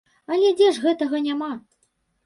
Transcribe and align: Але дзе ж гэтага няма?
Але 0.35 0.49
дзе 0.61 0.71
ж 0.77 0.85
гэтага 0.87 1.23
няма? 1.29 1.53